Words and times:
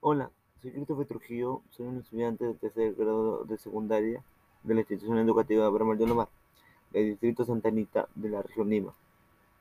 Hola, 0.00 0.30
soy 0.62 0.70
Christopher 0.70 1.06
Trujillo, 1.06 1.62
soy 1.70 1.86
un 1.86 1.98
estudiante 1.98 2.44
de 2.44 2.54
tercer 2.54 2.94
grado 2.94 3.42
de 3.42 3.58
secundaria 3.58 4.22
de 4.62 4.74
la 4.74 4.80
institución 4.82 5.18
educativa 5.18 5.66
Abraham 5.66 5.98
de 5.98 6.06
Lomar, 6.06 6.28
del 6.92 7.06
distrito 7.06 7.44
Santa 7.44 7.70
Anita 7.70 8.06
de 8.14 8.28
la 8.28 8.42
región 8.42 8.70
Lima. 8.70 8.94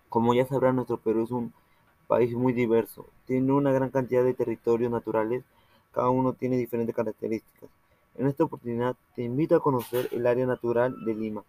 Como 0.10 0.36
ya 0.36 0.46
sabrán, 0.46 0.76
nuestro 0.76 0.98
Perú 0.98 1.24
es 1.24 1.32
un 1.32 1.54
país 2.06 2.36
muy 2.36 2.54
diverso, 2.54 3.08
tiene 3.26 3.52
una 3.52 3.72
gran 3.72 3.90
cantidad 3.90 4.24
de 4.24 4.36
territorios 4.36 4.92
naturales, 4.92 5.44
cada 5.92 6.10
uno 6.10 6.34
tiene 6.34 6.56
diferentes 6.58 6.96
características. 6.96 7.72
En 8.14 8.28
esta 8.28 8.44
oportunidad 8.44 8.96
te 9.16 9.24
invito 9.24 9.56
a 9.56 9.60
conocer 9.60 10.08
el 10.12 10.28
área 10.28 10.46
natural 10.46 11.04
de 11.04 11.16
Lima, 11.16 11.44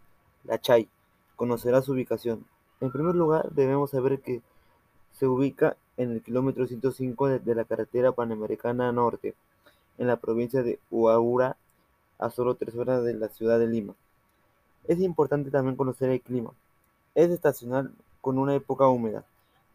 la 0.45 0.59
Chay. 0.59 0.89
Conocerás 1.37 1.85
su 1.85 1.93
ubicación. 1.93 2.47
En 2.81 2.91
primer 2.91 3.15
lugar, 3.15 3.51
debemos 3.53 3.91
saber 3.91 4.21
que 4.21 4.43
se 5.13 5.27
ubica 5.27 5.77
en 5.97 6.13
el 6.13 6.23
kilómetro 6.23 6.67
105 6.67 7.29
de 7.39 7.55
la 7.55 7.65
carretera 7.65 8.13
panamericana 8.13 8.93
norte, 8.93 9.35
en 9.97 10.07
la 10.09 10.17
provincia 10.17 10.63
de 10.63 10.79
Huaura, 10.91 11.57
a 12.19 12.31
solo 12.31 12.55
tres 12.55 12.75
horas 12.75 13.03
de 13.03 13.15
la 13.15 13.29
ciudad 13.29 13.59
de 13.59 13.67
Lima. 13.67 13.95
Es 14.89 15.01
importante 15.01 15.51
también 15.51 15.77
conocer 15.77 16.11
el 16.11 16.21
clima. 16.21 16.51
Es 17.15 17.31
estacional 17.31 17.93
con 18.21 18.39
una 18.39 18.55
época 18.55 18.89
húmeda, 18.89 19.25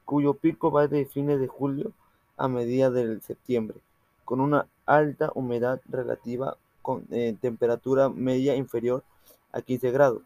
cuyo 0.05 0.35
pico 0.35 0.71
va 0.71 0.87
de 0.87 1.05
fines 1.05 1.39
de 1.39 1.47
julio 1.47 1.91
a 2.37 2.47
mediados 2.47 2.95
de 2.95 3.19
septiembre, 3.21 3.79
con 4.25 4.41
una 4.41 4.67
alta 4.85 5.31
humedad 5.33 5.81
relativa 5.89 6.57
con 6.81 7.05
eh, 7.11 7.35
temperatura 7.39 8.09
media 8.09 8.55
inferior 8.55 9.03
a 9.51 9.61
15 9.61 9.91
grados 9.91 10.21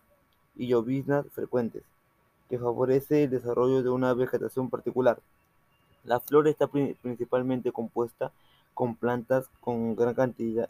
y 0.56 0.68
lloviznas 0.68 1.26
frecuentes, 1.32 1.84
que 2.50 2.60
favorece 2.60 3.24
el 3.24 3.32
desarrollo 3.32 3.84
de 3.84 3.90
una 3.90 4.14
vegetación 4.14 4.70
particular. 4.70 5.20
La 6.04 6.20
flora 6.20 6.50
está 6.50 6.68
principalmente 6.68 7.72
compuesta 7.72 8.32
con 8.74 8.96
plantas 8.96 9.50
con 9.62 9.96
gran 9.96 10.14
cantidad, 10.14 10.70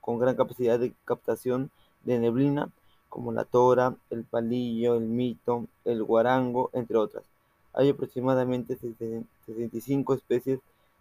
con 0.00 0.18
gran 0.18 0.36
capacidad 0.36 0.78
de 0.78 0.94
captación 1.04 1.70
de 2.04 2.18
neblina, 2.18 2.70
como 3.08 3.32
la 3.32 3.44
tora, 3.44 3.96
el 4.10 4.24
palillo, 4.24 4.94
el 4.94 5.04
mito, 5.04 5.66
el 5.84 6.02
guarango, 6.04 6.70
entre 6.72 6.96
otras. 6.96 7.24
Hay 7.72 7.90
aproximadamente 7.90 8.76
65 8.76 10.14
especies 10.14 10.60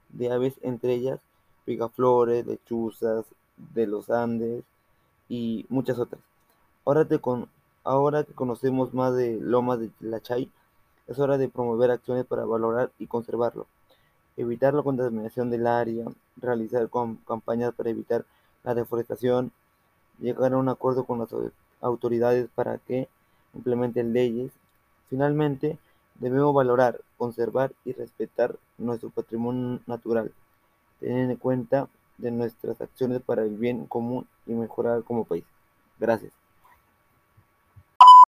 de 0.10 0.32
aves, 0.32 0.56
entre 0.62 0.94
ellas 0.94 1.20
picaflores, 1.66 2.48
lechuzas, 2.48 3.26
de 3.74 3.86
los 3.86 4.10
Andes 4.10 4.64
y 5.28 5.66
muchas 5.70 6.00
otras. 6.00 6.22
Ahora, 6.86 7.06
te 7.06 7.20
con, 7.20 7.48
ahora 7.84 8.24
que 8.24 8.34
conocemos 8.34 8.94
más 8.94 9.16
de 9.16 9.38
Lomas 9.40 9.80
de 9.80 9.92
la 10.00 10.20
Chay, 10.20 10.52
es 11.08 11.20
hora 11.20 11.38
de 11.38 11.50
promover 11.50 11.92
acciones 11.92 12.26
para 12.26 12.46
valorar 12.46 12.92
y 13.00 13.08
conservarlo, 13.08 13.66
evitar 14.38 14.74
la 14.74 14.84
contaminación 14.84 15.50
del 15.50 15.68
área, 15.68 16.06
realizar 16.38 16.88
campañas 17.26 17.74
para 17.74 17.90
evitar 17.90 18.26
la 18.64 18.76
deforestación, 18.76 19.52
llegar 20.20 20.54
a 20.54 20.58
un 20.58 20.70
acuerdo 20.70 21.06
con 21.06 21.20
las 21.20 21.30
autoridades 21.82 22.48
para 22.54 22.78
que 22.78 23.08
implementen 23.54 24.14
leyes. 24.14 24.52
Finalmente, 25.10 25.78
debemos 26.20 26.54
valorar, 26.54 27.02
conservar 27.18 27.74
y 27.86 27.94
respetar 27.94 28.56
nuestro 28.78 29.10
patrimonio 29.10 29.80
natural, 29.88 30.32
teniendo 31.00 31.34
en 31.34 31.40
cuenta 31.40 31.88
de 32.18 32.32
nuestras 32.32 32.80
acciones 32.82 33.22
para 33.22 33.44
el 33.44 33.58
bien 33.58 33.86
común 33.88 34.28
y 34.46 34.54
mejorar 34.54 35.04
como 35.04 35.24
país. 35.24 35.46
Gracias. 36.00 36.39